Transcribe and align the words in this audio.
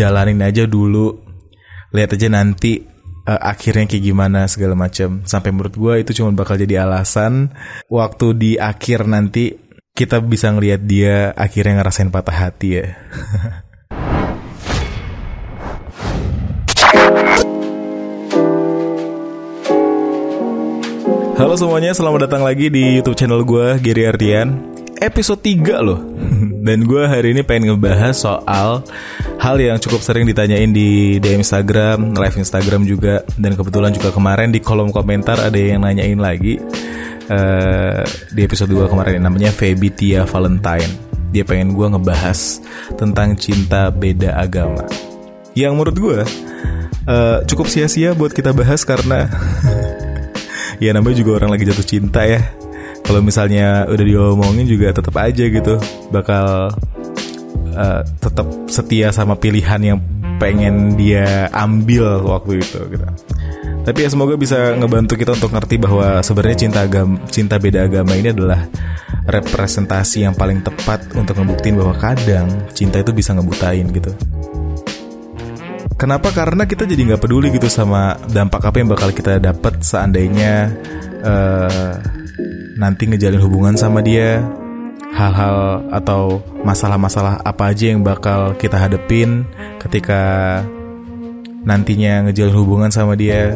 jalanin 0.00 0.40
aja 0.40 0.64
dulu 0.64 1.12
lihat 1.92 2.16
aja 2.16 2.32
nanti 2.32 2.80
uh, 3.28 3.36
akhirnya 3.36 3.84
kayak 3.84 4.04
gimana 4.08 4.48
segala 4.48 4.72
macam 4.72 5.20
sampai 5.28 5.52
menurut 5.52 5.76
gue 5.76 5.94
itu 6.00 6.16
cuma 6.16 6.32
bakal 6.32 6.56
jadi 6.56 6.88
alasan 6.88 7.52
waktu 7.92 8.26
di 8.32 8.50
akhir 8.56 9.04
nanti 9.04 9.60
kita 9.92 10.24
bisa 10.24 10.48
ngelihat 10.56 10.80
dia 10.88 11.36
akhirnya 11.36 11.84
ngerasain 11.84 12.08
patah 12.08 12.48
hati 12.48 12.68
ya 12.80 12.86
Halo 21.40 21.56
semuanya, 21.56 21.96
selamat 21.96 22.28
datang 22.28 22.44
lagi 22.44 22.68
di 22.68 23.00
YouTube 23.00 23.16
channel 23.16 23.40
gue, 23.48 23.80
Gary 23.80 24.04
Ardian. 24.04 24.60
Episode 25.00 25.40
3 25.40 25.80
loh. 25.80 26.00
Dan 26.60 26.84
gue 26.84 27.08
hari 27.08 27.32
ini 27.32 27.40
pengen 27.40 27.72
ngebahas 27.72 28.12
soal 28.12 28.84
hal 29.40 29.56
yang 29.56 29.80
cukup 29.80 30.04
sering 30.04 30.28
ditanyain 30.28 30.68
di 30.68 31.16
DM 31.16 31.40
Instagram, 31.40 32.12
live 32.12 32.36
Instagram 32.36 32.84
juga. 32.84 33.24
Dan 33.40 33.56
kebetulan 33.56 33.96
juga 33.96 34.12
kemarin 34.12 34.52
di 34.52 34.60
kolom 34.60 34.92
komentar 34.92 35.40
ada 35.40 35.56
yang 35.56 35.80
nanyain 35.80 36.20
lagi. 36.20 36.60
Uh, 37.30 38.04
di 38.36 38.44
episode 38.44 38.68
2 38.68 38.92
kemarin 38.92 39.24
namanya 39.24 39.48
Feby 39.48 39.88
Tia 39.88 40.28
Valentine. 40.28 40.92
Dia 41.32 41.48
pengen 41.48 41.72
gue 41.72 41.86
ngebahas 41.96 42.60
tentang 43.00 43.40
cinta 43.40 43.88
beda 43.88 44.36
agama. 44.36 44.84
Yang 45.56 45.72
menurut 45.72 45.96
gue 45.96 46.18
uh, 47.08 47.38
cukup 47.48 47.72
sia-sia 47.72 48.12
buat 48.12 48.36
kita 48.36 48.52
bahas 48.52 48.84
karena 48.84 49.32
ya 50.84 50.92
namanya 50.92 51.24
juga 51.24 51.40
orang 51.40 51.56
lagi 51.56 51.64
jatuh 51.70 51.86
cinta 51.86 52.26
ya 52.26 52.59
kalau 53.10 53.26
misalnya 53.26 53.90
udah 53.90 54.06
diomongin 54.06 54.70
juga 54.70 54.94
tetap 54.94 55.18
aja 55.18 55.42
gitu 55.50 55.82
bakal 56.14 56.70
uh, 57.74 58.00
tetap 58.22 58.46
setia 58.70 59.10
sama 59.10 59.34
pilihan 59.34 59.82
yang 59.82 59.98
pengen 60.38 60.94
dia 60.94 61.50
ambil 61.50 62.22
waktu 62.22 62.62
itu 62.62 62.78
gitu 62.86 63.02
tapi 63.82 64.06
ya 64.06 64.14
semoga 64.14 64.38
bisa 64.38 64.78
ngebantu 64.78 65.18
kita 65.18 65.34
untuk 65.34 65.50
ngerti 65.50 65.82
bahwa 65.82 66.22
sebenarnya 66.22 66.58
cinta 66.70 66.86
agama, 66.86 67.18
cinta 67.26 67.58
beda 67.58 67.90
agama 67.90 68.14
ini 68.14 68.30
adalah 68.30 68.62
representasi 69.26 70.22
yang 70.30 70.38
paling 70.38 70.62
tepat 70.62 71.10
untuk 71.18 71.34
ngebuktiin 71.34 71.82
bahwa 71.82 71.98
kadang 71.98 72.46
cinta 72.78 73.02
itu 73.02 73.10
bisa 73.10 73.34
ngebutain 73.34 73.90
gitu. 73.90 74.14
Kenapa? 75.98 76.30
Karena 76.30 76.68
kita 76.68 76.86
jadi 76.86 77.12
nggak 77.12 77.24
peduli 77.24 77.50
gitu 77.50 77.66
sama 77.66 78.20
dampak 78.30 78.62
apa 78.68 78.76
yang 78.78 78.88
bakal 78.92 79.10
kita 79.10 79.40
dapat 79.40 79.80
seandainya 79.80 80.70
uh, 81.24 82.19
nanti 82.80 83.04
ngejalin 83.04 83.44
hubungan 83.44 83.76
sama 83.76 84.00
dia, 84.00 84.40
hal-hal 85.12 85.84
atau 85.92 86.40
masalah-masalah 86.64 87.44
apa 87.44 87.76
aja 87.76 87.92
yang 87.92 88.00
bakal 88.00 88.56
kita 88.56 88.80
hadepin 88.80 89.44
ketika 89.76 90.20
nantinya 91.60 92.24
ngejalin 92.24 92.56
hubungan 92.56 92.88
sama 92.88 93.20
dia. 93.20 93.52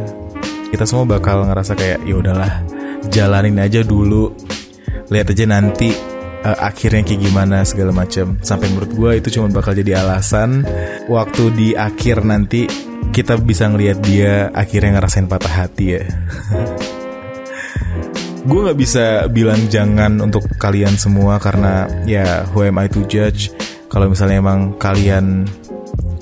Kita 0.69 0.85
semua 0.85 1.09
bakal 1.09 1.49
ngerasa 1.49 1.73
kayak 1.73 2.05
ya 2.05 2.15
udahlah, 2.21 2.53
jalanin 3.09 3.57
aja 3.65 3.81
dulu, 3.81 4.37
lihat 5.09 5.33
aja 5.33 5.49
nanti 5.49 5.89
uh, 6.45 6.59
akhirnya 6.61 7.07
kayak 7.09 7.23
gimana 7.25 7.65
segala 7.65 7.97
macam 7.97 8.37
sampai 8.45 8.69
menurut 8.69 8.93
gue 8.93 9.11
itu 9.25 9.41
cuma 9.41 9.49
bakal 9.49 9.73
jadi 9.73 10.05
alasan 10.05 10.67
waktu 11.09 11.45
di 11.57 11.69
akhir 11.73 12.27
nanti 12.27 12.69
kita 13.15 13.39
bisa 13.39 13.71
ngelihat 13.71 13.99
dia 14.03 14.51
akhirnya 14.51 14.99
ngerasain 14.99 15.31
patah 15.31 15.55
hati 15.65 15.87
ya 15.87 16.03
gue 18.45 18.61
nggak 18.61 18.79
bisa 18.79 19.25
bilang 19.33 19.73
jangan 19.73 20.21
untuk 20.21 20.45
kalian 20.61 21.01
semua 21.01 21.41
karena 21.41 21.89
ya 22.05 22.45
who 22.53 22.61
am 22.61 22.77
I 22.77 22.93
to 22.93 23.01
judge? 23.09 23.49
Kalau 23.89 24.13
misalnya 24.13 24.45
emang 24.45 24.77
kalian 24.77 25.49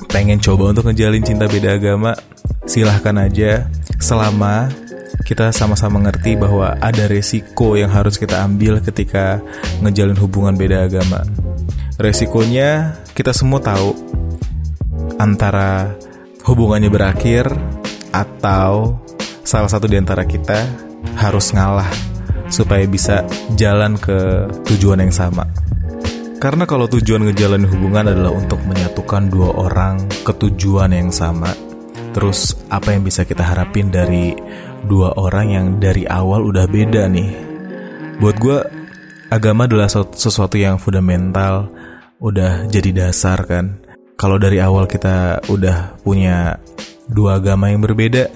pengen 0.07 0.39
coba 0.39 0.71
untuk 0.71 0.87
ngejalin 0.87 1.25
cinta 1.27 1.51
beda 1.51 1.75
agama 1.75 2.15
silahkan 2.63 3.19
aja. 3.19 3.67
Selama 3.99 4.71
kita 5.27 5.51
sama-sama 5.51 5.99
ngerti 6.03 6.39
bahwa 6.39 6.79
ada 6.79 7.11
resiko 7.11 7.75
yang 7.75 7.91
harus 7.91 8.19
kita 8.19 8.43
ambil 8.43 8.79
ketika 8.79 9.43
ngejalin 9.83 10.19
hubungan 10.19 10.55
beda 10.55 10.87
agama. 10.87 11.27
Resikonya 11.99 13.03
kita 13.19 13.35
semua 13.35 13.59
tahu 13.63 13.95
antara 15.19 15.95
hubungannya 16.47 16.91
berakhir 16.91 17.51
atau 18.15 18.99
salah 19.43 19.71
satu 19.71 19.87
di 19.87 19.99
antara 19.99 20.27
kita 20.27 20.67
harus 21.19 21.55
ngalah 21.55 22.12
supaya 22.53 22.85
bisa 22.85 23.25
jalan 23.57 23.97
ke 23.97 24.45
tujuan 24.69 25.01
yang 25.01 25.15
sama. 25.15 25.49
Karena 26.37 26.69
kalau 26.69 26.85
tujuan 26.91 27.25
ngejalanin 27.25 27.71
hubungan 27.71 28.13
adalah 28.13 28.37
untuk 28.37 28.61
menyatukan 28.69 29.33
dua 29.33 29.57
orang 29.57 30.05
ke 30.21 30.33
tujuan 30.37 30.93
yang 30.93 31.09
sama, 31.09 31.49
terus 32.13 32.53
apa 32.69 32.93
yang 32.93 33.07
bisa 33.07 33.25
kita 33.25 33.41
harapin 33.41 33.89
dari 33.89 34.37
dua 34.85 35.17
orang 35.17 35.47
yang 35.49 35.67
dari 35.81 36.05
awal 36.05 36.45
udah 36.45 36.67
beda 36.69 37.09
nih. 37.09 37.31
Buat 38.21 38.37
gue, 38.43 38.59
agama 39.31 39.65
adalah 39.65 39.89
sesuatu 39.89 40.59
yang 40.59 40.77
fundamental, 40.83 41.71
udah 42.19 42.67
jadi 42.69 43.07
dasar 43.07 43.47
kan. 43.47 43.79
Kalau 44.19 44.37
dari 44.37 44.59
awal 44.59 44.91
kita 44.91 45.47
udah 45.47 46.03
punya 46.03 46.59
dua 47.07 47.39
agama 47.39 47.71
yang 47.71 47.87
berbeda, 47.87 48.29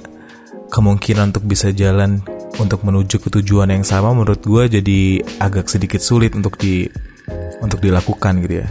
kemungkinan 0.71 1.35
untuk 1.35 1.47
bisa 1.47 1.75
jalan 1.75 2.23
untuk 2.57 2.85
menuju 2.85 3.21
ke 3.21 3.29
tujuan 3.41 3.69
yang 3.73 3.85
sama 3.85 4.13
menurut 4.13 4.41
gue 4.41 4.81
jadi 4.81 5.01
agak 5.41 5.69
sedikit 5.69 6.01
sulit 6.01 6.33
untuk 6.33 6.57
di 6.57 6.89
untuk 7.61 7.81
dilakukan 7.81 8.43
gitu 8.45 8.65
ya. 8.65 8.69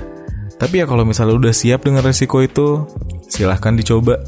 Tapi 0.55 0.81
ya 0.81 0.85
kalau 0.87 1.03
misalnya 1.03 1.35
udah 1.35 1.53
siap 1.53 1.83
dengan 1.83 2.01
resiko 2.01 2.39
itu, 2.39 2.87
silahkan 3.27 3.75
dicoba. 3.75 4.23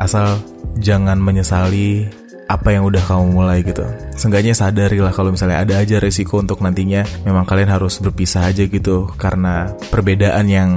Asal 0.00 0.40
jangan 0.80 1.20
menyesali 1.20 2.08
apa 2.48 2.68
yang 2.72 2.88
udah 2.88 3.00
kamu 3.04 3.26
mulai 3.32 3.64
gitu. 3.64 3.84
Seenggaknya 4.16 4.56
sadarilah 4.56 5.12
kalau 5.12 5.32
misalnya 5.32 5.64
ada 5.64 5.80
aja 5.80 6.00
resiko 6.00 6.40
untuk 6.40 6.60
nantinya 6.60 7.04
memang 7.24 7.48
kalian 7.48 7.70
harus 7.72 8.00
berpisah 8.00 8.48
aja 8.48 8.64
gitu 8.68 9.08
karena 9.16 9.72
perbedaan 9.92 10.48
yang 10.48 10.70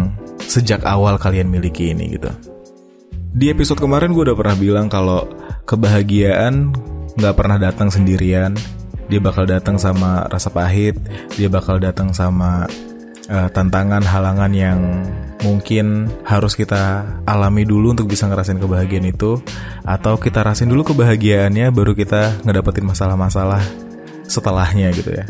sejak 0.46 0.84
awal 0.84 1.20
kalian 1.20 1.52
miliki 1.52 1.92
ini 1.92 2.16
gitu. 2.16 2.32
Di 3.36 3.52
episode 3.52 3.84
kemarin 3.84 4.16
gue 4.16 4.32
udah 4.32 4.38
pernah 4.38 4.56
bilang 4.56 4.88
kalau 4.88 5.28
kebahagiaan 5.68 6.72
nggak 7.16 7.36
pernah 7.36 7.58
datang 7.60 7.92
sendirian. 7.92 8.56
Dia 9.06 9.22
bakal 9.22 9.46
datang 9.46 9.78
sama 9.78 10.26
rasa 10.26 10.50
pahit, 10.50 10.98
dia 11.38 11.46
bakal 11.46 11.78
datang 11.78 12.10
sama 12.10 12.66
uh, 13.30 13.50
tantangan, 13.54 14.02
halangan 14.02 14.50
yang 14.50 14.80
mungkin 15.46 16.10
harus 16.26 16.58
kita 16.58 17.06
alami 17.30 17.70
dulu 17.70 17.94
untuk 17.94 18.10
bisa 18.10 18.26
ngerasain 18.26 18.58
kebahagiaan 18.58 19.06
itu 19.06 19.38
atau 19.86 20.18
kita 20.18 20.42
rasain 20.42 20.66
dulu 20.66 20.90
kebahagiaannya 20.90 21.70
baru 21.70 21.94
kita 21.94 22.42
ngedapetin 22.42 22.90
masalah-masalah 22.90 23.62
setelahnya 24.26 24.90
gitu 24.98 25.14
ya. 25.14 25.26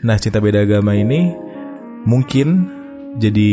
Nah, 0.00 0.16
cinta 0.16 0.40
beda 0.40 0.64
agama 0.64 0.96
ini 0.96 1.32
mungkin 2.08 2.68
jadi 3.20 3.52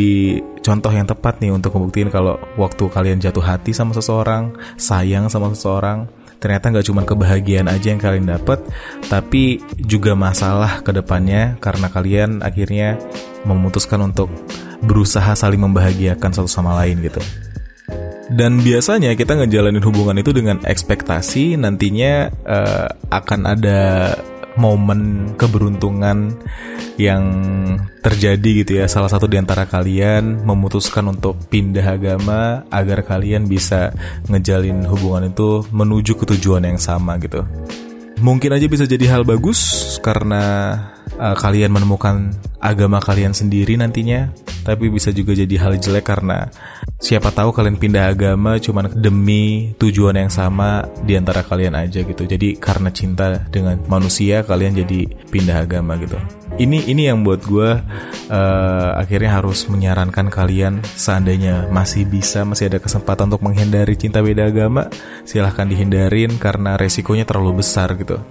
contoh 0.66 0.90
yang 0.90 1.06
tepat 1.06 1.38
nih 1.44 1.54
untuk 1.54 1.76
membuktiin 1.78 2.10
kalau 2.10 2.40
waktu 2.58 2.88
kalian 2.90 3.22
jatuh 3.22 3.44
hati 3.44 3.76
sama 3.76 3.94
seseorang, 3.94 4.56
sayang 4.80 5.30
sama 5.30 5.54
seseorang, 5.54 6.10
ternyata 6.42 6.74
nggak 6.74 6.88
cuma 6.90 7.06
kebahagiaan 7.06 7.70
aja 7.70 7.94
yang 7.94 8.02
kalian 8.02 8.26
dapat, 8.26 8.66
tapi 9.08 9.62
juga 9.78 10.18
masalah 10.18 10.82
ke 10.82 10.90
depannya 10.90 11.62
karena 11.62 11.88
kalian 11.94 12.42
akhirnya 12.42 12.98
memutuskan 13.46 14.02
untuk 14.10 14.34
berusaha 14.82 15.38
saling 15.38 15.62
membahagiakan 15.62 16.34
satu 16.34 16.50
sama 16.50 16.74
lain 16.82 16.98
gitu. 17.06 17.22
Dan 18.32 18.64
biasanya 18.64 19.14
kita 19.14 19.38
ngejalanin 19.38 19.84
hubungan 19.84 20.18
itu 20.18 20.32
dengan 20.32 20.58
ekspektasi 20.64 21.60
nantinya 21.60 22.32
uh, 22.48 22.88
akan 23.12 23.40
ada 23.44 23.80
momen 24.56 25.32
keberuntungan 25.36 26.36
yang 27.00 27.24
terjadi 28.02 28.52
gitu 28.66 28.72
ya 28.82 28.86
salah 28.90 29.08
satu 29.08 29.30
di 29.30 29.38
antara 29.38 29.70
kalian 29.70 30.44
memutuskan 30.44 31.08
untuk 31.08 31.38
pindah 31.48 31.86
agama 31.96 32.66
agar 32.74 33.06
kalian 33.06 33.46
bisa 33.48 33.94
ngejalin 34.28 34.84
hubungan 34.90 35.32
itu 35.32 35.64
menuju 35.72 36.18
ke 36.18 36.26
tujuan 36.36 36.66
yang 36.68 36.82
sama 36.82 37.16
gitu 37.22 37.46
mungkin 38.22 38.54
aja 38.54 38.66
bisa 38.70 38.86
jadi 38.86 39.18
hal 39.18 39.24
bagus 39.26 39.98
karena 40.02 40.78
uh, 41.18 41.36
kalian 41.38 41.74
menemukan 41.74 42.34
agama 42.62 43.02
kalian 43.02 43.34
sendiri 43.34 43.78
nantinya 43.78 44.30
tapi 44.62 44.94
bisa 44.94 45.10
juga 45.10 45.34
jadi 45.34 45.56
hal 45.58 45.82
jelek 45.82 46.06
karena 46.06 46.50
siapa 47.02 47.34
tahu 47.34 47.50
kalian 47.50 47.82
pindah 47.82 48.14
agama 48.14 48.62
cuman 48.62 48.94
demi 48.94 49.74
tujuan 49.82 50.22
yang 50.22 50.30
sama 50.30 50.86
di 51.02 51.18
antara 51.18 51.42
kalian 51.42 51.74
aja 51.74 52.06
gitu. 52.06 52.24
Jadi 52.30 52.62
karena 52.62 52.94
cinta 52.94 53.42
dengan 53.50 53.82
manusia 53.90 54.46
kalian 54.46 54.86
jadi 54.86 55.10
pindah 55.34 55.66
agama 55.66 55.98
gitu. 55.98 56.41
Ini 56.62 56.94
ini 56.94 57.10
yang 57.10 57.26
buat 57.26 57.42
gue 57.42 57.70
uh, 58.30 58.90
akhirnya 58.94 59.42
harus 59.42 59.66
menyarankan 59.66 60.30
kalian 60.30 60.86
seandainya 60.86 61.66
masih 61.74 62.06
bisa 62.06 62.46
masih 62.46 62.70
ada 62.70 62.78
kesempatan 62.78 63.34
untuk 63.34 63.42
menghindari 63.42 63.98
cinta 63.98 64.22
beda 64.22 64.46
agama, 64.46 64.86
silahkan 65.26 65.66
dihindarin 65.66 66.38
karena 66.38 66.78
resikonya 66.78 67.26
terlalu 67.26 67.66
besar 67.66 67.98
gitu. 67.98 68.22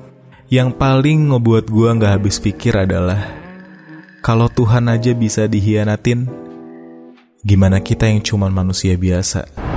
Yang 0.47 0.79
paling 0.79 1.35
ngebuat 1.35 1.67
gue 1.67 1.89
nggak 1.91 2.13
habis 2.23 2.39
pikir 2.39 2.79
adalah 2.79 3.19
kalau 4.23 4.47
Tuhan 4.47 4.87
aja 4.87 5.11
bisa 5.11 5.51
dihianatin, 5.51 6.31
gimana 7.43 7.83
kita 7.83 8.07
yang 8.07 8.23
cuman 8.23 8.55
manusia 8.55 8.95
biasa 8.95 9.70